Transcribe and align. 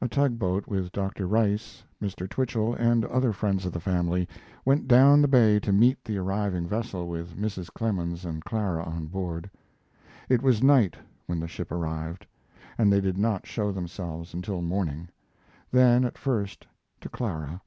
A 0.00 0.08
tugboat 0.08 0.66
with 0.68 0.90
Dr. 0.90 1.26
Rice, 1.26 1.84
Mr. 2.02 2.26
Twichell, 2.26 2.72
and 2.76 3.04
other 3.04 3.30
friends 3.30 3.66
of 3.66 3.72
the 3.72 3.78
family 3.78 4.26
went 4.64 4.88
down 4.88 5.20
the 5.20 5.28
bay 5.28 5.60
to 5.60 5.70
meet 5.70 6.02
the 6.02 6.16
arriving 6.16 6.66
vessel 6.66 7.06
with 7.08 7.36
Mrs. 7.36 7.70
Clemens 7.70 8.24
and 8.24 8.42
Clara 8.42 8.82
on 8.84 9.04
board. 9.08 9.50
It 10.30 10.40
was 10.40 10.62
night 10.62 10.96
when 11.26 11.40
the 11.40 11.46
ship 11.46 11.70
arrived, 11.70 12.26
and 12.78 12.90
they 12.90 13.02
did 13.02 13.18
not 13.18 13.46
show 13.46 13.70
themselves 13.70 14.32
until 14.32 14.62
morning; 14.62 15.10
then 15.70 16.06
at 16.06 16.16
first 16.16 16.66
to 17.02 17.10
Clara. 17.10 17.60